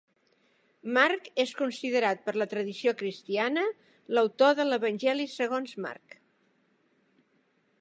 [0.97, 3.67] Marc és considerat per la tradició cristiana
[4.19, 6.17] l'autor de l'Evangeli segons Marc.